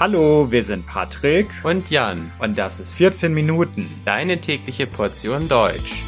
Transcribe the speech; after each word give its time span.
Hallo, 0.00 0.50
wir 0.50 0.64
sind 0.64 0.86
Patrick. 0.86 1.50
Und 1.62 1.90
Jan. 1.90 2.32
Und 2.38 2.56
das 2.56 2.80
ist 2.80 2.94
14 2.94 3.34
Minuten, 3.34 3.86
deine 4.06 4.40
tägliche 4.40 4.86
Portion 4.86 5.46
Deutsch. 5.46 6.02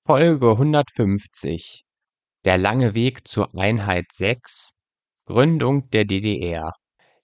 Folge 0.00 0.50
150 0.50 1.86
Der 2.44 2.58
lange 2.58 2.92
Weg 2.92 3.26
zur 3.26 3.58
Einheit 3.58 4.12
6 4.12 4.72
Gründung 5.24 5.88
der 5.88 6.04
DDR. 6.04 6.74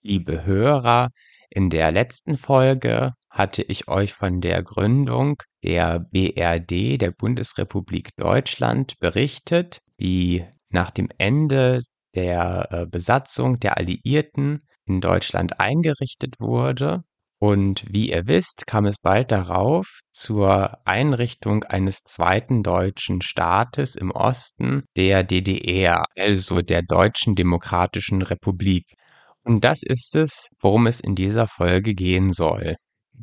Liebe 0.00 0.46
Hörer, 0.46 1.10
in 1.50 1.68
der 1.68 1.92
letzten 1.92 2.38
Folge 2.38 3.12
hatte 3.28 3.62
ich 3.62 3.86
euch 3.88 4.14
von 4.14 4.40
der 4.40 4.62
Gründung 4.62 5.42
der 5.62 5.98
BRD, 5.98 6.98
der 6.98 7.10
Bundesrepublik 7.10 8.10
Deutschland, 8.16 8.98
berichtet, 8.98 9.80
die 10.00 10.44
nach 10.68 10.90
dem 10.90 11.08
Ende 11.18 11.80
der 12.14 12.68
äh, 12.70 12.86
Besatzung 12.86 13.60
der 13.60 13.76
Alliierten 13.76 14.60
in 14.86 15.00
Deutschland 15.00 15.60
eingerichtet 15.60 16.40
wurde. 16.40 17.02
Und 17.40 17.84
wie 17.88 18.10
ihr 18.10 18.26
wisst, 18.26 18.66
kam 18.66 18.86
es 18.86 18.96
bald 18.98 19.32
darauf 19.32 20.00
zur 20.10 20.78
Einrichtung 20.86 21.64
eines 21.64 22.02
zweiten 22.04 22.62
deutschen 22.62 23.20
Staates 23.20 23.96
im 23.96 24.12
Osten, 24.12 24.84
der 24.96 25.24
DDR, 25.24 26.04
also 26.16 26.62
der 26.62 26.82
Deutschen 26.82 27.34
Demokratischen 27.34 28.22
Republik. 28.22 28.94
Und 29.42 29.64
das 29.64 29.82
ist 29.82 30.14
es, 30.16 30.50
worum 30.58 30.86
es 30.86 31.00
in 31.00 31.14
dieser 31.16 31.46
Folge 31.46 31.94
gehen 31.94 32.32
soll. 32.32 32.76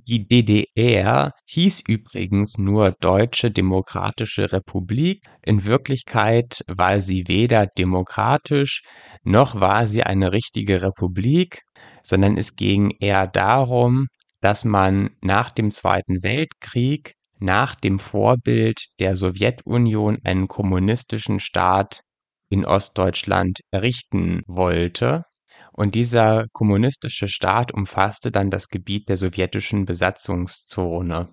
Die 0.07 0.27
DDR 0.27 1.31
hieß 1.45 1.83
übrigens 1.87 2.57
nur 2.57 2.91
Deutsche 2.99 3.51
Demokratische 3.51 4.51
Republik. 4.51 5.25
In 5.43 5.63
Wirklichkeit 5.65 6.63
war 6.67 7.01
sie 7.01 7.27
weder 7.27 7.67
demokratisch 7.67 8.83
noch 9.23 9.59
war 9.59 9.87
sie 9.87 10.03
eine 10.03 10.31
richtige 10.31 10.81
Republik, 10.81 11.61
sondern 12.03 12.37
es 12.37 12.55
ging 12.55 12.95
eher 12.99 13.27
darum, 13.27 14.07
dass 14.39 14.65
man 14.65 15.11
nach 15.21 15.51
dem 15.51 15.71
Zweiten 15.71 16.23
Weltkrieg 16.23 17.13
nach 17.39 17.75
dem 17.75 17.99
Vorbild 17.99 18.85
der 18.99 19.15
Sowjetunion 19.15 20.19
einen 20.23 20.47
kommunistischen 20.47 21.39
Staat 21.39 22.01
in 22.49 22.65
Ostdeutschland 22.65 23.59
errichten 23.71 24.41
wollte 24.47 25.25
und 25.71 25.95
dieser 25.95 26.47
kommunistische 26.51 27.27
Staat 27.27 27.73
umfasste 27.73 28.31
dann 28.31 28.49
das 28.49 28.67
Gebiet 28.67 29.09
der 29.09 29.17
sowjetischen 29.17 29.85
Besatzungszone 29.85 31.29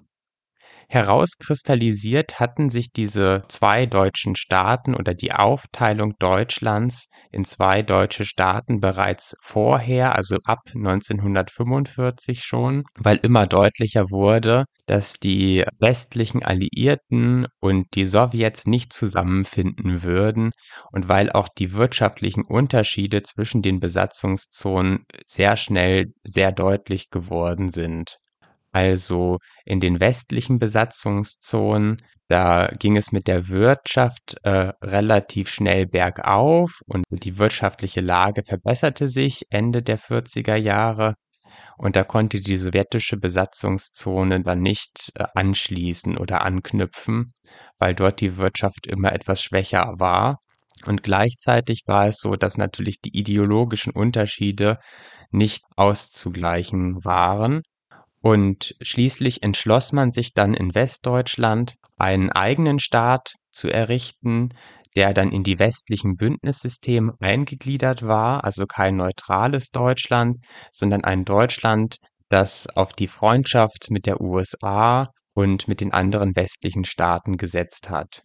Herauskristallisiert 0.90 2.40
hatten 2.40 2.70
sich 2.70 2.90
diese 2.90 3.44
zwei 3.48 3.84
deutschen 3.84 4.36
Staaten 4.36 4.94
oder 4.94 5.12
die 5.12 5.32
Aufteilung 5.32 6.14
Deutschlands 6.18 7.10
in 7.30 7.44
zwei 7.44 7.82
deutsche 7.82 8.24
Staaten 8.24 8.80
bereits 8.80 9.36
vorher, 9.42 10.14
also 10.16 10.38
ab 10.44 10.60
1945 10.74 12.42
schon, 12.42 12.84
weil 12.98 13.18
immer 13.18 13.46
deutlicher 13.46 14.10
wurde, 14.10 14.64
dass 14.86 15.18
die 15.18 15.62
westlichen 15.78 16.42
Alliierten 16.42 17.46
und 17.60 17.88
die 17.94 18.06
Sowjets 18.06 18.66
nicht 18.66 18.94
zusammenfinden 18.94 20.02
würden 20.02 20.52
und 20.90 21.10
weil 21.10 21.30
auch 21.30 21.48
die 21.48 21.74
wirtschaftlichen 21.74 22.46
Unterschiede 22.46 23.20
zwischen 23.20 23.60
den 23.60 23.78
Besatzungszonen 23.78 25.04
sehr 25.26 25.58
schnell 25.58 26.14
sehr 26.24 26.50
deutlich 26.50 27.10
geworden 27.10 27.68
sind. 27.68 28.16
Also 28.72 29.38
in 29.64 29.80
den 29.80 30.00
westlichen 30.00 30.58
Besatzungszonen, 30.58 32.02
da 32.28 32.68
ging 32.78 32.96
es 32.96 33.10
mit 33.10 33.26
der 33.26 33.48
Wirtschaft 33.48 34.36
äh, 34.42 34.72
relativ 34.82 35.48
schnell 35.48 35.86
bergauf 35.86 36.80
und 36.86 37.04
die 37.10 37.38
wirtschaftliche 37.38 38.02
Lage 38.02 38.42
verbesserte 38.42 39.08
sich 39.08 39.44
Ende 39.48 39.82
der 39.82 39.98
40er 39.98 40.56
Jahre. 40.56 41.14
Und 41.78 41.96
da 41.96 42.04
konnte 42.04 42.40
die 42.40 42.56
sowjetische 42.56 43.16
Besatzungszone 43.16 44.42
dann 44.42 44.60
nicht 44.60 45.12
äh, 45.14 45.24
anschließen 45.34 46.18
oder 46.18 46.42
anknüpfen, 46.44 47.32
weil 47.78 47.94
dort 47.94 48.20
die 48.20 48.36
Wirtschaft 48.36 48.86
immer 48.86 49.12
etwas 49.12 49.42
schwächer 49.42 49.94
war. 49.98 50.38
Und 50.84 51.02
gleichzeitig 51.02 51.84
war 51.86 52.08
es 52.08 52.18
so, 52.18 52.36
dass 52.36 52.58
natürlich 52.58 53.00
die 53.00 53.16
ideologischen 53.16 53.92
Unterschiede 53.92 54.78
nicht 55.30 55.62
auszugleichen 55.76 57.04
waren. 57.04 57.62
Und 58.20 58.74
schließlich 58.80 59.42
entschloss 59.42 59.92
man 59.92 60.10
sich 60.10 60.34
dann 60.34 60.54
in 60.54 60.74
Westdeutschland, 60.74 61.76
einen 61.96 62.30
eigenen 62.30 62.80
Staat 62.80 63.34
zu 63.50 63.68
errichten, 63.68 64.50
der 64.96 65.14
dann 65.14 65.30
in 65.30 65.44
die 65.44 65.58
westlichen 65.58 66.16
Bündnissysteme 66.16 67.14
eingegliedert 67.20 68.02
war, 68.02 68.44
also 68.44 68.66
kein 68.66 68.96
neutrales 68.96 69.68
Deutschland, 69.68 70.44
sondern 70.72 71.04
ein 71.04 71.24
Deutschland, 71.24 71.98
das 72.28 72.66
auf 72.74 72.92
die 72.92 73.08
Freundschaft 73.08 73.90
mit 73.90 74.06
der 74.06 74.20
USA 74.20 75.10
und 75.34 75.68
mit 75.68 75.80
den 75.80 75.92
anderen 75.92 76.34
westlichen 76.34 76.84
Staaten 76.84 77.36
gesetzt 77.36 77.90
hat. 77.90 78.22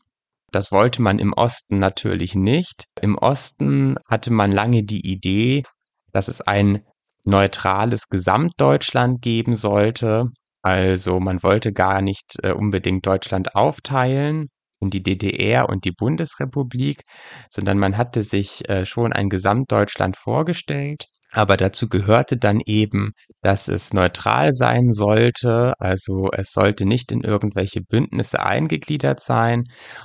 Das 0.52 0.72
wollte 0.72 1.02
man 1.02 1.20
im 1.20 1.34
Osten 1.34 1.80
natürlich 1.80 2.36
nicht. 2.36 2.86
Im 3.02 3.18
Osten 3.18 3.98
hatte 4.08 4.31
man 4.31 4.52
lange 4.52 4.84
die 4.84 5.06
Idee, 5.06 5.64
dass 6.12 6.28
es 6.28 6.42
ein 6.42 6.84
neutrales 7.25 8.07
Gesamtdeutschland 8.09 9.22
geben 9.22 9.56
sollte. 9.56 10.28
Also 10.61 11.19
man 11.19 11.44
wollte 11.44 11.73
gar 11.73 12.01
nicht 12.01 12.35
äh, 12.44 12.51
unbedingt 12.53 13.06
Deutschland 13.06 13.56
aufteilen 13.56 14.47
in 14.79 14.89
die 14.89 15.03
DDR 15.03 15.69
und 15.69 15.85
die 15.85 15.91
Bundesrepublik, 15.91 17.01
sondern 17.50 17.79
man 17.79 17.97
hatte 17.97 18.23
sich 18.23 18.67
äh, 18.69 18.85
schon 18.85 19.13
ein 19.13 19.29
Gesamtdeutschland 19.29 20.17
vorgestellt 20.17 21.07
aber 21.35 21.57
dazu 21.57 21.89
gehörte 21.89 22.38
dann 22.38 22.61
eben, 22.63 23.13
dass 23.41 23.67
es 23.67 23.91
neutral 23.91 24.53
sein 24.53 24.94
sollte, 24.94 25.73
also 25.79 26.29
es 26.31 26.51
sollte 26.51 26.85
nicht 26.85 27.11
in 27.11 27.21
irgendwelche 27.21 27.81
Bündnisse 27.81 28.45
eingegliedert 28.45 29.19
sein. 29.19 29.63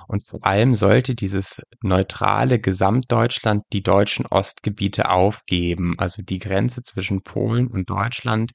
Und 0.08 0.26
vor 0.26 0.44
allem 0.46 0.74
sollte 0.74 1.14
dieses 1.14 1.60
neutrale 1.82 2.58
Gesamtdeutschland 2.58 3.62
die 3.74 3.82
deutschen 3.82 4.24
Ostgebiete 4.24 5.10
aufgeben, 5.10 5.96
also 5.98 6.22
die 6.22 6.38
Grenze 6.38 6.82
zwischen 6.82 7.20
Polen 7.22 7.68
und 7.68 7.90
Deutschland, 7.90 8.52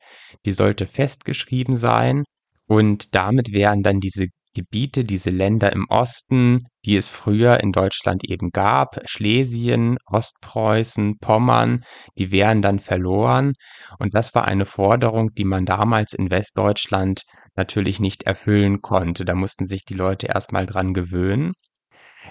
die 0.47 0.51
sollte 0.51 0.87
festgeschrieben 0.87 1.75
sein. 1.75 2.23
Und 2.65 3.13
damit 3.13 3.51
wären 3.51 3.83
dann 3.83 3.99
diese 3.99 4.27
Gebiete, 4.53 5.03
diese 5.03 5.29
Länder 5.29 5.71
im 5.73 5.85
Osten, 5.89 6.63
die 6.85 6.95
es 6.95 7.09
früher 7.09 7.59
in 7.61 7.71
Deutschland 7.71 8.23
eben 8.29 8.51
gab, 8.51 8.99
Schlesien, 9.05 9.97
Ostpreußen, 10.05 11.17
Pommern, 11.19 11.83
die 12.17 12.31
wären 12.31 12.61
dann 12.61 12.79
verloren. 12.79 13.53
Und 13.99 14.13
das 14.13 14.35
war 14.35 14.45
eine 14.45 14.65
Forderung, 14.65 15.33
die 15.33 15.45
man 15.45 15.65
damals 15.65 16.13
in 16.13 16.29
Westdeutschland 16.29 17.23
natürlich 17.55 17.99
nicht 17.99 18.23
erfüllen 18.23 18.81
konnte. 18.81 19.25
Da 19.25 19.35
mussten 19.35 19.67
sich 19.67 19.85
die 19.85 19.93
Leute 19.93 20.27
erstmal 20.27 20.65
dran 20.65 20.93
gewöhnen. 20.93 21.53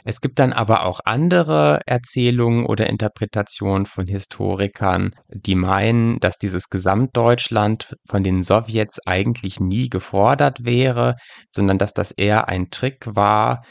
Es 0.05 0.21
gibt 0.21 0.39
dann 0.39 0.53
aber 0.53 0.85
auch 0.85 1.01
andere 1.05 1.81
Erzählungen 1.87 2.67
oder 2.67 2.89
Interpretationen 2.89 3.87
von 3.87 4.07
Historikern, 4.07 5.13
die 5.29 5.55
meinen, 5.55 6.19
dass 6.19 6.39
dieses 6.39 6.69
Gesamtdeutschland 6.69 7.95
von 8.09 8.25
den 8.25 8.43
Sowjets 8.43 8.99
eigentlich 9.07 9.61
nie 9.61 9.89
gefordert 9.89 10.65
wäre, 10.65 11.15
sondern 11.51 11.79
dass 11.79 11.93
das 11.93 12.11
eher 12.11 12.49
ein 12.49 12.71
Trick 12.71 13.05
war, 13.07 13.63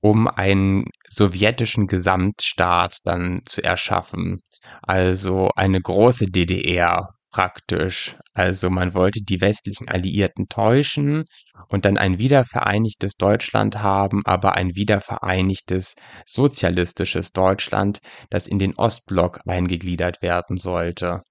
um 0.00 0.28
einen 0.28 0.84
sowjetischen 1.08 1.86
Gesamtstaat 1.86 2.98
dann 3.04 3.40
zu 3.44 3.62
erschaffen. 3.62 4.40
Also 4.82 5.50
eine 5.56 5.80
große 5.80 6.26
DDR 6.26 7.08
praktisch. 7.30 8.16
Also 8.34 8.70
man 8.70 8.94
wollte 8.94 9.20
die 9.22 9.40
westlichen 9.40 9.88
Alliierten 9.88 10.48
täuschen 10.48 11.24
und 11.68 11.84
dann 11.84 11.96
ein 11.98 12.18
wiedervereinigtes 12.18 13.14
Deutschland 13.14 13.82
haben, 13.82 14.22
aber 14.24 14.54
ein 14.54 14.74
wiedervereinigtes 14.74 15.94
sozialistisches 16.26 17.32
Deutschland, 17.32 18.00
das 18.30 18.46
in 18.46 18.58
den 18.58 18.74
Ostblock 18.76 19.40
eingegliedert 19.46 20.22
werden 20.22 20.56
sollte. 20.56 21.22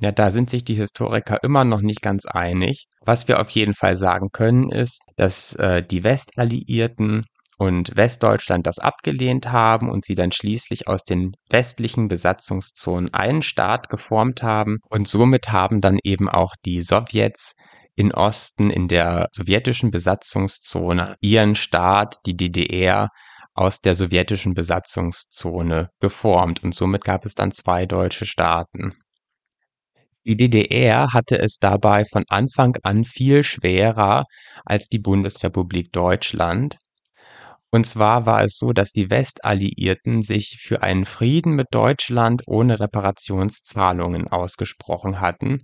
Ja, 0.00 0.10
da 0.12 0.30
sind 0.30 0.50
sich 0.50 0.64
die 0.64 0.74
Historiker 0.74 1.42
immer 1.44 1.64
noch 1.64 1.80
nicht 1.80 2.02
ganz 2.02 2.26
einig. 2.26 2.86
Was 3.00 3.28
wir 3.28 3.40
auf 3.40 3.50
jeden 3.50 3.74
Fall 3.74 3.96
sagen 3.96 4.30
können, 4.32 4.70
ist, 4.70 5.00
dass 5.16 5.54
äh, 5.54 5.82
die 5.82 6.02
Westalliierten 6.02 7.24
und 7.58 7.96
Westdeutschland 7.96 8.66
das 8.66 8.78
abgelehnt 8.78 9.52
haben 9.52 9.90
und 9.90 10.04
sie 10.04 10.14
dann 10.14 10.32
schließlich 10.32 10.88
aus 10.88 11.04
den 11.04 11.32
westlichen 11.48 12.08
Besatzungszonen 12.08 13.12
einen 13.14 13.42
Staat 13.42 13.88
geformt 13.88 14.42
haben. 14.42 14.78
Und 14.88 15.08
somit 15.08 15.50
haben 15.50 15.80
dann 15.80 15.98
eben 16.02 16.28
auch 16.28 16.54
die 16.64 16.80
Sowjets 16.80 17.54
in 17.96 18.12
Osten 18.12 18.70
in 18.70 18.88
der 18.88 19.28
sowjetischen 19.32 19.90
Besatzungszone 19.90 21.16
ihren 21.20 21.54
Staat, 21.54 22.16
die 22.26 22.36
DDR, 22.36 23.08
aus 23.54 23.80
der 23.80 23.94
sowjetischen 23.94 24.54
Besatzungszone 24.54 25.90
geformt. 26.00 26.62
Und 26.64 26.74
somit 26.74 27.04
gab 27.04 27.24
es 27.24 27.34
dann 27.34 27.52
zwei 27.52 27.86
deutsche 27.86 28.26
Staaten. 28.26 28.94
Die 30.26 30.36
DDR 30.36 31.12
hatte 31.12 31.38
es 31.38 31.58
dabei 31.58 32.04
von 32.10 32.24
Anfang 32.28 32.76
an 32.82 33.04
viel 33.04 33.42
schwerer 33.42 34.24
als 34.64 34.88
die 34.88 34.98
Bundesrepublik 34.98 35.92
Deutschland, 35.92 36.78
Und 37.74 37.86
zwar 37.86 38.24
war 38.24 38.44
es 38.44 38.56
so, 38.56 38.72
dass 38.72 38.92
die 38.92 39.10
Westalliierten 39.10 40.22
sich 40.22 40.58
für 40.60 40.84
einen 40.84 41.04
Frieden 41.04 41.56
mit 41.56 41.66
Deutschland 41.72 42.42
ohne 42.46 42.78
Reparationszahlungen 42.78 44.28
ausgesprochen 44.28 45.20
hatten. 45.20 45.58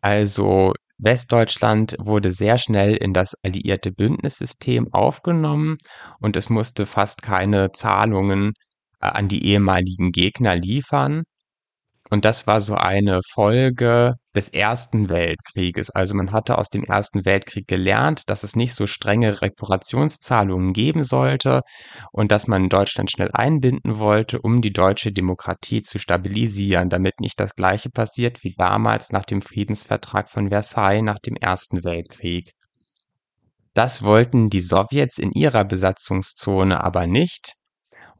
Also 0.00 0.72
Westdeutschland 0.98 1.96
wurde 1.98 2.30
sehr 2.30 2.58
schnell 2.58 2.94
in 2.94 3.12
das 3.12 3.34
alliierte 3.42 3.90
Bündnissystem 3.90 4.94
aufgenommen 4.94 5.78
und 6.20 6.36
es 6.36 6.48
musste 6.48 6.86
fast 6.86 7.22
keine 7.22 7.72
Zahlungen 7.72 8.52
äh, 9.00 9.06
an 9.06 9.26
die 9.26 9.44
ehemaligen 9.46 10.12
Gegner 10.12 10.54
liefern. 10.54 11.24
Und 12.08 12.24
das 12.24 12.46
war 12.46 12.60
so 12.60 12.74
eine 12.74 13.20
Folge 13.32 14.14
des 14.34 14.50
Ersten 14.50 15.08
Weltkrieges. 15.08 15.90
Also 15.90 16.14
man 16.14 16.30
hatte 16.30 16.56
aus 16.58 16.68
dem 16.68 16.84
Ersten 16.84 17.24
Weltkrieg 17.24 17.66
gelernt, 17.66 18.22
dass 18.26 18.44
es 18.44 18.54
nicht 18.54 18.74
so 18.74 18.86
strenge 18.86 19.42
Reparationszahlungen 19.42 20.72
geben 20.72 21.02
sollte 21.02 21.62
und 22.12 22.30
dass 22.30 22.46
man 22.46 22.68
Deutschland 22.68 23.10
schnell 23.10 23.30
einbinden 23.32 23.98
wollte, 23.98 24.40
um 24.40 24.62
die 24.62 24.72
deutsche 24.72 25.10
Demokratie 25.10 25.82
zu 25.82 25.98
stabilisieren, 25.98 26.90
damit 26.90 27.20
nicht 27.20 27.40
das 27.40 27.54
gleiche 27.54 27.90
passiert 27.90 28.44
wie 28.44 28.54
damals 28.56 29.10
nach 29.10 29.24
dem 29.24 29.42
Friedensvertrag 29.42 30.28
von 30.28 30.50
Versailles 30.50 31.02
nach 31.02 31.18
dem 31.18 31.34
Ersten 31.34 31.82
Weltkrieg. 31.82 32.52
Das 33.74 34.02
wollten 34.02 34.48
die 34.48 34.60
Sowjets 34.60 35.18
in 35.18 35.32
ihrer 35.32 35.64
Besatzungszone 35.64 36.82
aber 36.82 37.06
nicht. 37.06 37.54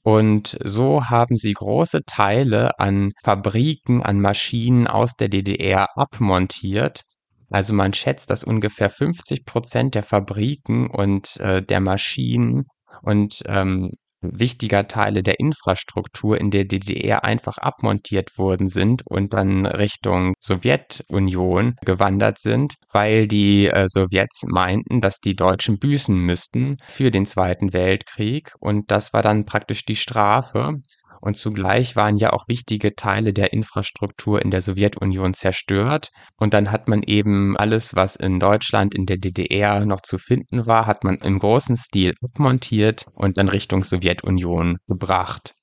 Und 0.06 0.56
so 0.62 1.06
haben 1.06 1.36
sie 1.36 1.52
große 1.52 2.04
Teile 2.06 2.78
an 2.78 3.10
Fabriken, 3.24 4.04
an 4.04 4.20
Maschinen 4.20 4.86
aus 4.86 5.16
der 5.16 5.28
DDR 5.28 5.88
abmontiert. 5.96 7.02
Also 7.50 7.74
man 7.74 7.92
schätzt, 7.92 8.30
dass 8.30 8.44
ungefähr 8.44 8.88
50 8.88 9.44
Prozent 9.44 9.96
der 9.96 10.04
Fabriken 10.04 10.88
und 10.88 11.40
äh, 11.40 11.60
der 11.60 11.80
Maschinen 11.80 12.66
und 13.02 13.42
ähm, 13.46 13.90
wichtiger 14.32 14.88
Teile 14.88 15.22
der 15.22 15.38
Infrastruktur 15.40 16.38
in 16.40 16.50
der 16.50 16.64
DDR 16.64 17.24
einfach 17.24 17.58
abmontiert 17.58 18.38
worden 18.38 18.68
sind 18.68 19.02
und 19.06 19.34
dann 19.34 19.66
Richtung 19.66 20.34
Sowjetunion 20.40 21.76
gewandert 21.84 22.38
sind, 22.38 22.74
weil 22.92 23.26
die 23.26 23.66
äh, 23.66 23.86
Sowjets 23.88 24.44
meinten, 24.46 25.00
dass 25.00 25.18
die 25.18 25.34
Deutschen 25.34 25.78
büßen 25.78 26.16
müssten 26.16 26.76
für 26.86 27.10
den 27.10 27.26
Zweiten 27.26 27.72
Weltkrieg. 27.72 28.52
Und 28.60 28.90
das 28.90 29.12
war 29.12 29.22
dann 29.22 29.44
praktisch 29.44 29.84
die 29.84 29.96
Strafe 29.96 30.74
und 31.20 31.36
zugleich 31.36 31.96
waren 31.96 32.16
ja 32.16 32.32
auch 32.32 32.48
wichtige 32.48 32.94
Teile 32.94 33.32
der 33.32 33.52
Infrastruktur 33.52 34.42
in 34.42 34.50
der 34.50 34.60
Sowjetunion 34.60 35.34
zerstört. 35.34 36.10
Und 36.36 36.54
dann 36.54 36.70
hat 36.70 36.88
man 36.88 37.02
eben 37.02 37.56
alles, 37.56 37.94
was 37.94 38.16
in 38.16 38.38
Deutschland, 38.38 38.94
in 38.94 39.06
der 39.06 39.18
DDR 39.18 39.84
noch 39.84 40.00
zu 40.00 40.18
finden 40.18 40.66
war, 40.66 40.86
hat 40.86 41.04
man 41.04 41.16
im 41.16 41.38
großen 41.38 41.76
Stil 41.76 42.14
abmontiert 42.22 43.06
und 43.14 43.38
dann 43.38 43.48
Richtung 43.48 43.84
Sowjetunion 43.84 44.78
gebracht. 44.86 45.54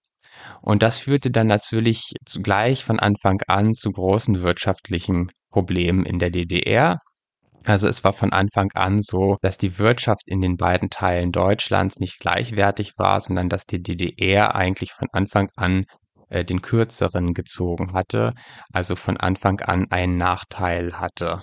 Und 0.62 0.82
das 0.82 0.98
führte 0.98 1.30
dann 1.30 1.48
natürlich 1.48 2.14
zugleich 2.26 2.84
von 2.84 3.00
Anfang 3.00 3.42
an 3.48 3.74
zu 3.74 3.92
großen 3.92 4.42
wirtschaftlichen 4.42 5.30
Problemen 5.50 6.06
in 6.06 6.20
der 6.20 6.30
DDR. 6.30 7.00
Also 7.66 7.88
es 7.88 8.04
war 8.04 8.14
von 8.14 8.34
Anfang 8.34 8.72
an 8.74 9.02
so, 9.02 9.38
dass 9.42 9.58
die 9.58 9.80
Wirtschaft 9.80 10.24
in 10.26 10.42
den 10.42 10.58
beiden 10.58 10.90
Teilen 10.90 11.32
Deutschlands 11.32 12.00
nicht 12.00 12.20
gleichwertig 12.20 12.94
war, 12.98 13.20
sondern 13.22 13.50
dass 13.50 13.66
die 13.66 13.82
DDR 13.82 14.56
eigentlich 14.56 14.92
von 14.92 15.08
Anfang 15.14 15.50
an 15.56 15.86
äh, 16.30 16.44
den 16.44 16.62
kürzeren 16.62 17.34
gezogen 17.34 17.94
hatte, 17.94 18.34
also 18.74 18.96
von 18.96 19.18
Anfang 19.18 19.62
an 19.62 19.90
einen 19.92 20.18
Nachteil 20.18 21.00
hatte. 21.00 21.42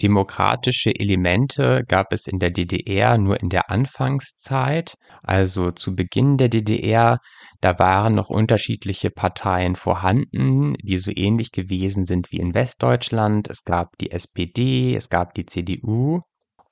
Demokratische 0.00 0.94
Elemente 0.94 1.82
gab 1.88 2.12
es 2.12 2.28
in 2.28 2.38
der 2.38 2.50
DDR 2.50 3.18
nur 3.18 3.40
in 3.40 3.48
der 3.48 3.68
Anfangszeit, 3.68 4.94
also 5.24 5.72
zu 5.72 5.96
Beginn 5.96 6.36
der 6.36 6.48
DDR, 6.48 7.18
da 7.60 7.80
waren 7.80 8.14
noch 8.14 8.30
unterschiedliche 8.30 9.10
Parteien 9.10 9.74
vorhanden, 9.74 10.74
die 10.84 10.98
so 10.98 11.10
ähnlich 11.12 11.50
gewesen 11.50 12.04
sind 12.04 12.30
wie 12.30 12.36
in 12.36 12.54
Westdeutschland. 12.54 13.48
Es 13.48 13.64
gab 13.64 13.98
die 13.98 14.12
SPD, 14.12 14.94
es 14.94 15.08
gab 15.08 15.34
die 15.34 15.46
CDU 15.46 16.20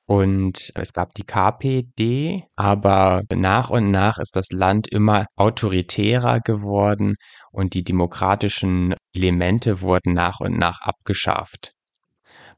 und 0.06 0.70
es 0.76 0.92
gab 0.92 1.12
die 1.14 1.24
KPD, 1.24 2.44
aber 2.54 3.22
nach 3.34 3.70
und 3.70 3.90
nach 3.90 4.18
ist 4.18 4.36
das 4.36 4.52
Land 4.52 4.86
immer 4.86 5.26
autoritärer 5.34 6.38
geworden 6.38 7.16
und 7.50 7.74
die 7.74 7.82
demokratischen 7.82 8.94
Elemente 9.12 9.80
wurden 9.80 10.14
nach 10.14 10.38
und 10.38 10.56
nach 10.56 10.80
abgeschafft. 10.82 11.75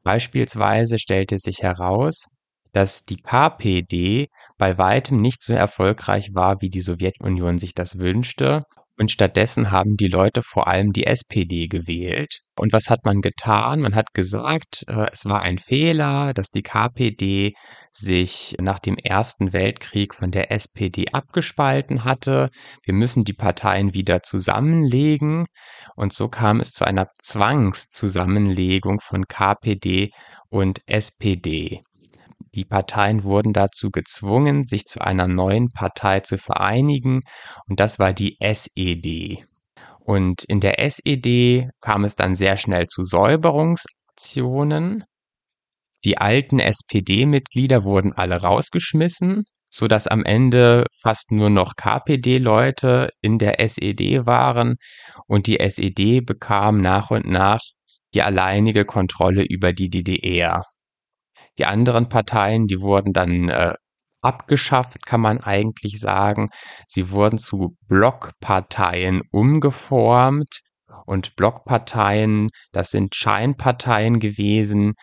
Beispielsweise 0.08 0.98
stellte 0.98 1.36
sich 1.36 1.58
heraus, 1.62 2.28
dass 2.72 3.04
die 3.04 3.18
KPD 3.18 4.28
bei 4.56 4.78
weitem 4.78 5.20
nicht 5.20 5.42
so 5.42 5.52
erfolgreich 5.52 6.30
war, 6.32 6.62
wie 6.62 6.70
die 6.70 6.80
Sowjetunion 6.80 7.58
sich 7.58 7.74
das 7.74 7.98
wünschte. 7.98 8.62
Und 9.00 9.12
stattdessen 9.12 9.70
haben 9.70 9.96
die 9.96 10.08
Leute 10.08 10.42
vor 10.42 10.66
allem 10.66 10.92
die 10.92 11.06
SPD 11.06 11.68
gewählt. 11.68 12.40
Und 12.58 12.72
was 12.72 12.90
hat 12.90 13.04
man 13.04 13.20
getan? 13.20 13.80
Man 13.80 13.94
hat 13.94 14.12
gesagt, 14.12 14.84
äh, 14.88 15.06
es 15.12 15.24
war 15.24 15.42
ein 15.42 15.58
Fehler, 15.58 16.34
dass 16.34 16.48
die 16.48 16.62
KPD 16.62 17.52
sich 17.92 18.56
nach 18.60 18.80
dem 18.80 18.96
Ersten 18.96 19.52
Weltkrieg 19.52 20.16
von 20.16 20.32
der 20.32 20.50
SPD 20.50 21.06
abgespalten 21.12 22.02
hatte. 22.02 22.50
Wir 22.84 22.94
müssen 22.94 23.22
die 23.22 23.34
Parteien 23.34 23.94
wieder 23.94 24.24
zusammenlegen. 24.24 25.46
Und 25.94 26.12
so 26.12 26.28
kam 26.28 26.58
es 26.58 26.72
zu 26.72 26.84
einer 26.84 27.06
Zwangszusammenlegung 27.22 28.98
von 28.98 29.26
KPD 29.28 30.10
und 30.48 30.80
SPD. 30.86 31.82
Die 32.58 32.64
Parteien 32.64 33.22
wurden 33.22 33.52
dazu 33.52 33.92
gezwungen, 33.92 34.64
sich 34.64 34.84
zu 34.84 35.00
einer 35.00 35.28
neuen 35.28 35.68
Partei 35.68 36.18
zu 36.18 36.38
vereinigen, 36.38 37.20
und 37.68 37.78
das 37.78 38.00
war 38.00 38.12
die 38.12 38.36
SED. 38.40 39.44
Und 40.00 40.42
in 40.42 40.58
der 40.58 40.80
SED 40.80 41.68
kam 41.80 42.02
es 42.02 42.16
dann 42.16 42.34
sehr 42.34 42.56
schnell 42.56 42.88
zu 42.88 43.04
Säuberungsaktionen. 43.04 45.04
Die 46.04 46.18
alten 46.18 46.58
SPD-Mitglieder 46.58 47.84
wurden 47.84 48.12
alle 48.12 48.42
rausgeschmissen, 48.42 49.44
so 49.70 49.86
dass 49.86 50.08
am 50.08 50.24
Ende 50.24 50.84
fast 51.00 51.30
nur 51.30 51.50
noch 51.50 51.76
KPD-Leute 51.76 53.10
in 53.20 53.38
der 53.38 53.60
SED 53.60 54.26
waren 54.26 54.78
und 55.28 55.46
die 55.46 55.60
SED 55.60 56.22
bekam 56.22 56.80
nach 56.80 57.12
und 57.12 57.24
nach 57.24 57.60
die 58.14 58.22
alleinige 58.22 58.84
Kontrolle 58.84 59.44
über 59.44 59.72
die 59.72 59.90
DDR. 59.90 60.64
Die 61.58 61.66
anderen 61.66 62.08
Parteien, 62.08 62.66
die 62.66 62.80
wurden 62.80 63.12
dann 63.12 63.48
äh, 63.48 63.74
abgeschafft, 64.20 65.04
kann 65.06 65.20
man 65.20 65.40
eigentlich 65.40 66.00
sagen. 66.00 66.50
Sie 66.86 67.10
wurden 67.10 67.38
zu 67.38 67.76
Blockparteien 67.88 69.22
umgeformt. 69.30 70.60
Und 71.06 71.36
Blockparteien, 71.36 72.50
das 72.72 72.90
sind 72.90 73.14
Scheinparteien 73.14 74.20
gewesen, 74.20 74.94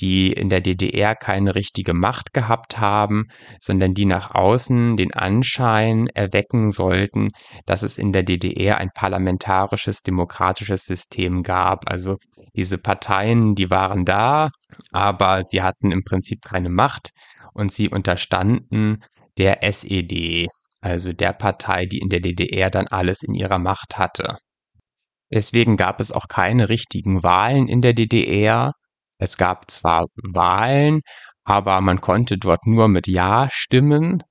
die 0.00 0.32
in 0.32 0.48
der 0.48 0.60
DDR 0.60 1.14
keine 1.14 1.54
richtige 1.54 1.94
Macht 1.94 2.32
gehabt 2.32 2.78
haben, 2.78 3.26
sondern 3.60 3.94
die 3.94 4.06
nach 4.06 4.34
außen 4.34 4.96
den 4.96 5.12
Anschein 5.14 6.08
erwecken 6.08 6.70
sollten, 6.70 7.30
dass 7.66 7.82
es 7.82 7.98
in 7.98 8.12
der 8.12 8.22
DDR 8.22 8.78
ein 8.78 8.90
parlamentarisches, 8.94 10.00
demokratisches 10.02 10.82
System 10.84 11.42
gab. 11.42 11.90
Also 11.90 12.16
diese 12.54 12.78
Parteien, 12.78 13.54
die 13.54 13.70
waren 13.70 14.04
da, 14.04 14.50
aber 14.92 15.42
sie 15.42 15.62
hatten 15.62 15.90
im 15.90 16.02
Prinzip 16.04 16.42
keine 16.42 16.70
Macht 16.70 17.10
und 17.52 17.72
sie 17.72 17.88
unterstanden 17.88 18.98
der 19.38 19.62
SED, 19.62 20.48
also 20.80 21.12
der 21.12 21.32
Partei, 21.32 21.86
die 21.86 21.98
in 21.98 22.08
der 22.08 22.20
DDR 22.20 22.70
dann 22.70 22.86
alles 22.86 23.22
in 23.22 23.34
ihrer 23.34 23.58
Macht 23.58 23.98
hatte. 23.98 24.36
Deswegen 25.32 25.76
gab 25.76 26.00
es 26.00 26.10
auch 26.10 26.26
keine 26.28 26.68
richtigen 26.68 27.22
Wahlen 27.22 27.68
in 27.68 27.80
der 27.80 27.92
DDR. 27.92 28.72
Es 29.20 29.36
gab 29.36 29.70
zwar 29.70 30.06
Wahlen, 30.16 31.02
aber 31.44 31.80
man 31.82 32.00
konnte 32.00 32.38
dort 32.38 32.66
nur 32.66 32.88
mit 32.88 33.06
Ja 33.06 33.48
stimmen. 33.52 34.22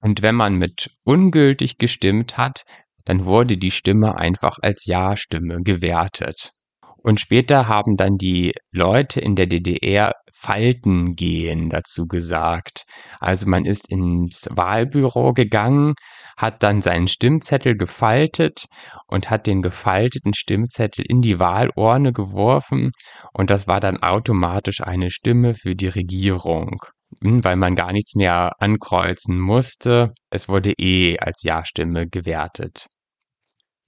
Und 0.00 0.20
wenn 0.20 0.34
man 0.34 0.56
mit 0.56 0.90
ungültig 1.04 1.78
gestimmt 1.78 2.36
hat, 2.36 2.64
dann 3.06 3.24
wurde 3.24 3.56
die 3.56 3.70
Stimme 3.70 4.16
einfach 4.18 4.58
als 4.60 4.84
Ja-Stimme 4.84 5.62
gewertet. 5.62 6.50
Und 6.98 7.20
später 7.20 7.68
haben 7.68 7.96
dann 7.96 8.16
die 8.16 8.52
Leute 8.70 9.20
in 9.20 9.34
der 9.34 9.46
DDR 9.46 10.12
Falten 10.32 11.14
gehen 11.14 11.70
dazu 11.70 12.06
gesagt. 12.06 12.83
Also 13.20 13.48
man 13.48 13.64
ist 13.64 13.88
ins 13.90 14.48
Wahlbüro 14.50 15.32
gegangen, 15.32 15.94
hat 16.36 16.62
dann 16.62 16.82
seinen 16.82 17.08
Stimmzettel 17.08 17.76
gefaltet 17.76 18.66
und 19.06 19.30
hat 19.30 19.46
den 19.46 19.62
gefalteten 19.62 20.34
Stimmzettel 20.34 21.04
in 21.08 21.22
die 21.22 21.38
Wahlurne 21.38 22.12
geworfen 22.12 22.90
und 23.32 23.50
das 23.50 23.66
war 23.66 23.80
dann 23.80 24.02
automatisch 24.02 24.80
eine 24.80 25.10
Stimme 25.10 25.54
für 25.54 25.74
die 25.74 25.88
Regierung, 25.88 26.80
hm, 27.22 27.44
weil 27.44 27.56
man 27.56 27.76
gar 27.76 27.92
nichts 27.92 28.14
mehr 28.14 28.52
ankreuzen 28.58 29.38
musste. 29.38 30.10
Es 30.30 30.48
wurde 30.48 30.72
eh 30.78 31.18
als 31.18 31.42
Ja-Stimme 31.42 32.08
gewertet. 32.08 32.86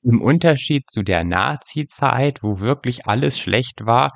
Im 0.03 0.21
Unterschied 0.23 0.89
zu 0.89 1.03
der 1.03 1.25
Nazi-Zeit, 1.25 2.45
wo 2.45 2.61
wirklich 2.61 3.07
alles 3.07 3.41
schlecht 3.41 3.87
war, 3.87 4.13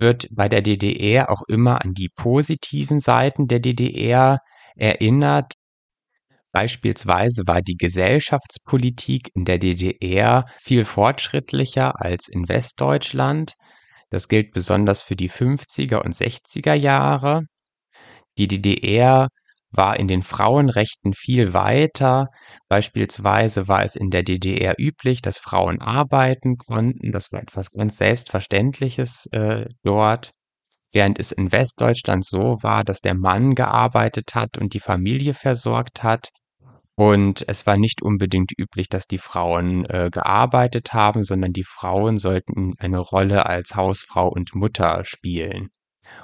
wird 0.00 0.28
bei 0.32 0.48
der 0.48 0.62
DDR 0.62 1.30
auch 1.30 1.42
immer 1.48 1.82
an 1.84 1.94
die 1.94 2.08
positiven 2.08 3.00
Seiten 3.00 3.46
der 3.46 3.60
DDR 3.60 4.38
erinnert. 4.76 5.54
Beispielsweise 6.52 7.44
war 7.46 7.62
die 7.62 7.76
Gesellschaftspolitik 7.76 9.30
in 9.34 9.44
der 9.44 9.58
DDR 9.58 10.46
viel 10.60 10.84
fortschrittlicher 10.84 12.00
als 12.00 12.28
in 12.28 12.48
Westdeutschland. 12.48 13.52
Das 14.10 14.26
gilt 14.26 14.52
besonders 14.52 15.02
für 15.02 15.14
die 15.14 15.30
50er 15.30 16.02
und 16.02 16.14
60er 16.14 16.74
Jahre. 16.74 17.42
Die 18.38 18.48
DDR 18.48 19.28
war 19.70 19.98
in 19.98 20.08
den 20.08 20.22
Frauenrechten 20.22 21.14
viel 21.14 21.54
weiter. 21.54 22.28
Beispielsweise 22.68 23.68
war 23.68 23.84
es 23.84 23.96
in 23.96 24.10
der 24.10 24.22
DDR 24.22 24.74
üblich, 24.78 25.22
dass 25.22 25.38
Frauen 25.38 25.80
arbeiten 25.80 26.56
konnten. 26.56 27.12
Das 27.12 27.32
war 27.32 27.40
etwas 27.40 27.70
ganz 27.70 27.96
Selbstverständliches 27.96 29.26
äh, 29.32 29.66
dort. 29.84 30.30
Während 30.92 31.20
es 31.20 31.30
in 31.30 31.52
Westdeutschland 31.52 32.24
so 32.24 32.58
war, 32.62 32.82
dass 32.82 33.00
der 33.00 33.14
Mann 33.14 33.54
gearbeitet 33.54 34.34
hat 34.34 34.58
und 34.58 34.74
die 34.74 34.80
Familie 34.80 35.34
versorgt 35.34 36.02
hat. 36.02 36.30
Und 36.96 37.48
es 37.48 37.66
war 37.66 37.78
nicht 37.78 38.02
unbedingt 38.02 38.50
üblich, 38.58 38.88
dass 38.88 39.06
die 39.06 39.18
Frauen 39.18 39.86
äh, 39.86 40.10
gearbeitet 40.12 40.92
haben, 40.92 41.22
sondern 41.24 41.52
die 41.52 41.64
Frauen 41.64 42.18
sollten 42.18 42.74
eine 42.78 42.98
Rolle 42.98 43.46
als 43.46 43.76
Hausfrau 43.76 44.28
und 44.28 44.54
Mutter 44.54 45.02
spielen. 45.04 45.70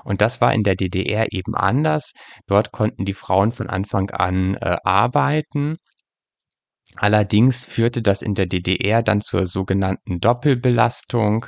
Und 0.05 0.21
das 0.21 0.41
war 0.41 0.53
in 0.55 0.63
der 0.63 0.77
DDR 0.77 1.33
eben 1.33 1.55
anders. 1.55 2.13
Dort 2.47 2.73
konnten 2.73 3.05
die 3.05 3.15
Frauen 3.15 3.53
von 3.53 3.69
Anfang 3.69 4.11
an 4.11 4.55
äh, 4.55 4.77
arbeiten. 4.85 5.77
Allerdings 6.97 7.67
führte 7.67 8.01
das 8.01 8.23
in 8.23 8.35
der 8.35 8.47
DDR 8.47 9.03
dann 9.03 9.21
zur 9.21 9.47
sogenannten 9.47 10.21
Doppelbelastung. 10.21 11.47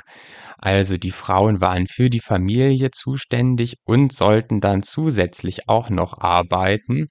Also 0.57 0.97
die 0.97 1.11
Frauen 1.11 1.61
waren 1.61 1.87
für 1.87 2.09
die 2.09 2.19
Familie 2.19 2.91
zuständig 2.91 3.75
und 3.85 4.13
sollten 4.13 4.59
dann 4.59 4.83
zusätzlich 4.83 5.67
auch 5.67 5.89
noch 5.89 6.19
arbeiten. 6.19 7.07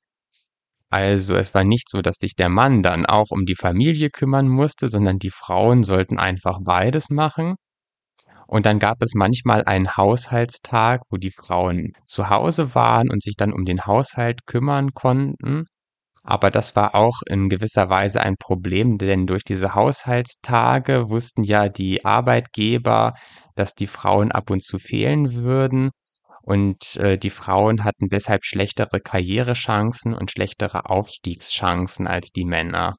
Also 0.91 1.37
es 1.37 1.55
war 1.55 1.65
nicht 1.65 1.91
so, 1.91 2.01
dass 2.01 2.17
sich 2.17 2.35
der 2.35 2.49
Mann 2.49 2.83
dann 2.83 3.07
auch 3.07 3.27
um 3.31 3.45
die 3.45 3.57
Familie 3.57 4.11
kümmern 4.11 4.49
musste, 4.49 4.89
sondern 4.89 5.19
die 5.19 5.31
Frauen 5.31 5.83
sollten 5.83 6.19
einfach 6.19 6.61
beides 6.63 7.11
machen. 7.11 7.57
Und 8.49 8.65
dann 8.65 8.79
gab 8.79 9.03
es 9.03 9.13
manchmal 9.15 9.65
einen 9.65 9.95
Haushaltstag, 9.95 11.03
wo 11.11 11.19
die 11.19 11.31
Frauen 11.31 11.93
zu 12.07 12.31
Hause 12.31 12.75
waren 12.75 13.11
und 13.11 13.23
sich 13.23 13.35
dann 13.37 13.53
um 13.53 13.67
den 13.67 13.85
Haushalt 13.85 14.47
kümmern 14.47 14.95
konnten. 14.95 15.67
Aber 16.25 16.51
das 16.51 16.75
war 16.75 16.95
auch 16.95 17.21
in 17.29 17.51
gewisser 17.51 17.91
Weise 17.91 18.23
ein 18.23 18.37
Problem, 18.39 18.97
denn 18.97 19.27
durch 19.27 19.45
diese 19.45 19.75
Haushaltstage 19.75 21.11
wussten 21.11 21.45
ja 21.45 21.69
die 21.69 22.07
Arbeitgeber, 22.07 23.15
dass 23.55 23.75
die 23.75 23.87
Frauen 23.87 24.33
ab 24.33 24.51
und 24.51 24.63
zu 24.63 24.79
fehlen 24.79 25.35
würden. 25.35 25.91
Und 26.43 26.97
äh, 26.97 27.19
die 27.19 27.31
Frauen 27.31 27.85
hatten 27.85 28.09
deshalb 28.09 28.47
schlechtere 28.47 29.01
Karrierechancen 29.01 30.15
und 30.15 30.31
schlechtere 30.31 30.87
Aufstiegschancen 30.87 32.07
als 32.07 32.31
die 32.31 32.47
Männer. 32.47 32.95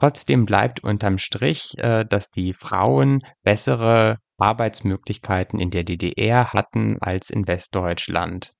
Trotzdem 0.00 0.44
bleibt 0.44 0.82
unterm 0.82 1.18
Strich, 1.18 1.74
äh, 1.78 2.04
dass 2.04 2.30
die 2.30 2.52
Frauen 2.52 3.20
bessere 3.44 4.16
Arbeitsmöglichkeiten 4.38 5.60
in 5.60 5.70
der 5.70 5.84
DDR 5.84 6.52
hatten 6.52 6.98
als 7.00 7.30
in 7.30 7.46
Westdeutschland. 7.46 8.52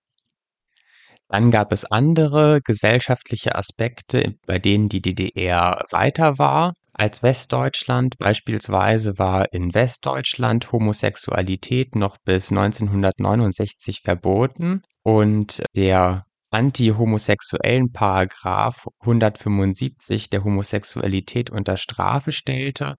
Dann 1.28 1.50
gab 1.50 1.73
es 1.73 1.85
andere 1.85 2.61
gesellschaftliche 2.62 3.56
Aspekte, 3.56 4.35
bei 4.47 4.59
denen 4.59 4.88
die 4.88 5.02
DDR 5.02 5.85
weiter 5.90 6.38
war 6.38 6.73
als 6.92 7.23
Westdeutschland. 7.23 8.14
Beispielsweise 8.18 9.18
war 9.18 9.52
in 9.52 9.75
Westdeutschland 9.75 10.71
Homosexualität 10.71 11.97
noch 11.97 12.16
bis 12.25 12.50
1969 12.50 14.00
verboten 14.04 14.83
und 15.02 15.62
der 15.75 16.26
anti-homosexuellen 16.50 17.93
Paragraph 17.93 18.87
175, 19.00 20.31
der 20.31 20.45
Homosexualität 20.45 21.50
unter 21.50 21.76
Strafe 21.76 22.33
stellte, 22.33 22.95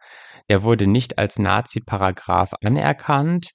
der 0.49 0.63
wurde 0.63 0.87
nicht 0.87 1.17
als 1.17 1.39
Nazi-Paragraph 1.39 2.53
anerkannt 2.63 3.51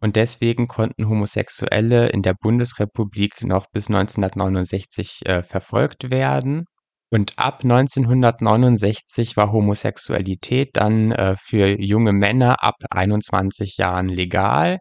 und 0.00 0.16
deswegen 0.16 0.66
konnten 0.66 1.08
Homosexuelle 1.08 2.08
in 2.08 2.22
der 2.22 2.34
Bundesrepublik 2.34 3.42
noch 3.42 3.66
bis 3.70 3.88
1969 3.88 5.20
äh, 5.26 5.42
verfolgt 5.42 6.10
werden. 6.10 6.64
Und 7.12 7.38
ab 7.38 7.60
1969 7.64 9.36
war 9.36 9.52
Homosexualität 9.52 10.70
dann 10.74 11.12
äh, 11.12 11.36
für 11.36 11.80
junge 11.80 12.12
Männer 12.12 12.62
ab 12.62 12.76
21 12.90 13.76
Jahren 13.76 14.08
legal. 14.08 14.78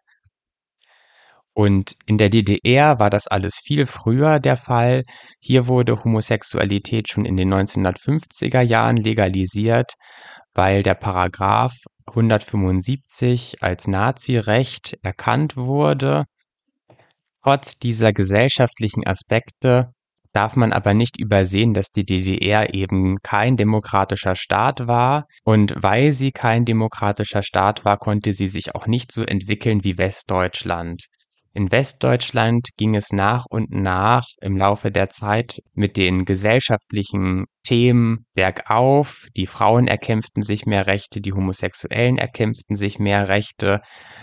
Und 1.59 1.97
in 2.05 2.17
der 2.17 2.29
DDR 2.29 2.99
war 2.99 3.09
das 3.09 3.27
alles 3.27 3.57
viel 3.61 3.85
früher 3.85 4.39
der 4.39 4.55
Fall. 4.55 5.03
Hier 5.41 5.67
wurde 5.67 6.05
Homosexualität 6.05 7.09
schon 7.09 7.25
in 7.25 7.35
den 7.35 7.53
1950er 7.53 8.61
Jahren 8.61 8.95
legalisiert, 8.95 9.91
weil 10.53 10.83
der 10.83 10.93
Paragraph 10.93 11.73
175 12.07 13.55
als 13.59 13.87
Nazirecht 13.87 14.97
erkannt 15.03 15.57
wurde. 15.57 16.23
Trotz 17.43 17.77
dieser 17.77 18.13
gesellschaftlichen 18.13 19.05
Aspekte 19.05 19.91
darf 20.31 20.55
man 20.55 20.71
aber 20.71 20.93
nicht 20.93 21.19
übersehen, 21.19 21.73
dass 21.73 21.91
die 21.91 22.05
DDR 22.05 22.73
eben 22.73 23.17
kein 23.21 23.57
demokratischer 23.57 24.37
Staat 24.37 24.87
war 24.87 25.25
und 25.43 25.73
weil 25.75 26.13
sie 26.13 26.31
kein 26.31 26.63
demokratischer 26.63 27.43
Staat 27.43 27.83
war, 27.83 27.97
konnte 27.97 28.31
sie 28.31 28.47
sich 28.47 28.75
auch 28.75 28.87
nicht 28.87 29.11
so 29.11 29.23
entwickeln 29.23 29.83
wie 29.83 29.97
Westdeutschland. 29.97 31.09
In 31.53 31.71
Westdeutschland 31.71 32.67
ging 32.77 32.95
es 32.95 33.11
nach 33.11 33.45
und 33.49 33.71
nach 33.71 34.25
im 34.39 34.55
Laufe 34.55 34.91
der 34.91 35.09
Zeit 35.09 35.61
mit 35.73 35.97
den 35.97 36.25
gesellschaftlichen 36.25 37.45
Themen 37.63 38.25
bergauf. 38.35 39.27
Die 39.35 39.47
Frauen 39.47 39.87
erkämpften 39.87 40.43
sich 40.43 40.67
mehr 40.67 40.85
Rechte, 40.85 41.21
die 41.21 41.33
Homosexuellen 41.33 42.19
erkämpften 42.19 42.75
sich 42.75 42.99
mehr 42.99 43.29
Rechte, 43.29 43.81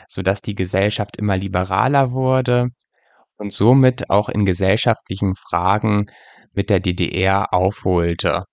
sodass 0.08 0.40
die 0.40 0.54
Gesellschaft 0.54 1.16
immer 1.16 1.36
liberaler 1.36 2.12
wurde 2.12 2.68
und 3.38 3.52
somit 3.52 4.08
auch 4.08 4.28
in 4.28 4.46
gesellschaftlichen 4.46 5.34
Fragen 5.34 6.06
mit 6.54 6.70
der 6.70 6.80
DDR 6.80 7.52
aufholte. 7.52 8.44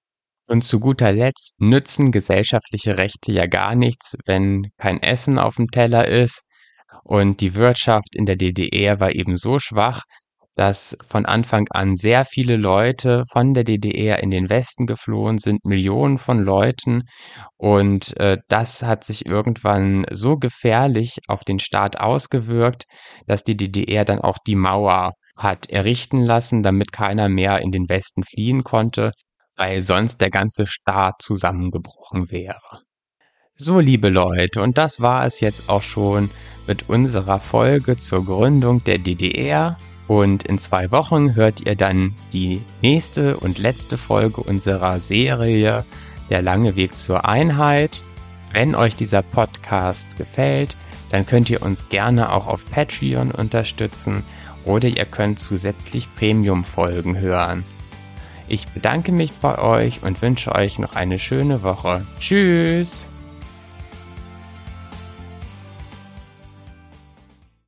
Und 0.48 0.63
zu 0.63 0.80
guter 0.80 1.12
Letzt 1.12 1.62
nützen 1.62 2.12
gesellschaftliche 2.12 2.98
Rechte 2.98 3.32
ja 3.32 3.46
gar 3.46 3.75
nichts, 3.75 4.18
wenn 4.25 4.72
kein 4.77 5.01
Essen 5.01 5.39
auf 5.39 5.56
dem 5.56 5.68
Teller 5.70 6.08
ist, 6.08 6.42
und 7.03 7.41
die 7.41 7.55
Wirtschaft 7.55 8.15
in 8.15 8.25
der 8.25 8.36
DDR 8.36 9.00
war 9.00 9.13
eben 9.13 9.38
so 9.38 9.60
schwach, 9.60 10.03
dass 10.55 10.95
von 11.07 11.25
Anfang 11.25 11.67
an 11.72 11.95
sehr 11.95 12.25
viele 12.25 12.57
Leute 12.57 13.24
von 13.31 13.53
der 13.53 13.63
DDR 13.63 14.22
in 14.22 14.29
den 14.29 14.50
Westen 14.50 14.86
geflohen 14.86 15.38
sind, 15.39 15.65
Millionen 15.65 16.17
von 16.17 16.39
Leuten. 16.39 17.03
Und 17.57 18.15
äh, 18.17 18.38
das 18.50 18.83
hat 18.83 19.03
sich 19.03 19.25
irgendwann 19.25 20.05
so 20.12 20.38
gefährlich 20.38 21.17
auf 21.27 21.43
den 21.43 21.60
Staat 21.60 22.00
ausgewirkt, 22.00 22.86
dass 23.25 23.43
die 23.43 23.57
DDR 23.57 24.05
dann 24.05 24.19
auch 24.19 24.38
die 24.45 24.55
Mauer 24.55 25.13
hat 25.38 25.69
errichten 25.69 26.22
lassen, 26.22 26.62
damit 26.62 26.91
keiner 26.91 27.29
mehr 27.29 27.60
in 27.60 27.72
den 27.72 27.89
Westen 27.89 28.24
fliehen 28.24 28.63
konnte, 28.63 29.12
weil 29.57 29.81
sonst 29.81 30.22
der 30.22 30.29
ganze 30.29 30.67
Staat 30.67 31.15
zusammengebrochen 31.19 32.29
wäre. 32.29 32.83
So, 33.55 33.79
liebe 33.79 34.10
Leute, 34.10 34.63
und 34.63 34.79
das 34.79 35.00
war 35.00 35.27
es 35.27 35.39
jetzt 35.39 35.69
auch 35.69 35.83
schon 35.83 36.31
mit 36.65 36.89
unserer 36.89 37.39
Folge 37.39 37.98
zur 37.98 38.25
Gründung 38.25 38.83
der 38.83 38.98
DDR. 38.98 39.77
Und 40.07 40.43
in 40.48 40.57
zwei 40.57 40.91
Wochen 40.91 41.36
hört 41.36 41.62
ihr 41.62 41.75
dann 41.75 42.15
die 42.33 42.63
nächste 42.81 43.38
und 43.38 43.60
letzte 43.60 43.98
Folge 43.98 44.41
unserer 44.41 45.00
Serie 45.00 45.86
Der 46.31 46.41
lange 46.41 46.75
Weg 46.75 46.98
zur 46.98 47.25
Einheit. 47.25 48.01
Wenn 48.51 48.74
euch 48.74 48.95
dieser 48.95 49.22
Podcast 49.22 50.17
gefällt, 50.17 50.75
dann 51.12 51.27
könnt 51.27 51.48
ihr 51.51 51.62
uns 51.62 51.89
gerne 51.89 52.31
auch 52.31 52.48
auf 52.48 52.65
Patreon 52.65 53.29
unterstützen 53.29 54.24
oder 54.65 54.88
ihr 54.88 55.05
könnt 55.05 55.38
zusätzlich 55.38 56.07
Premium-Folgen 56.15 57.19
hören. 57.19 57.63
Ich 58.48 58.67
bedanke 58.69 59.12
mich 59.12 59.31
bei 59.33 59.60
euch 59.60 60.01
und 60.01 60.24
wünsche 60.24 60.55
euch 60.55 60.79
noch 60.79 60.95
eine 60.95 61.19
schöne 61.19 61.62
Woche. 61.62 62.05
Tschüss! 62.19 63.07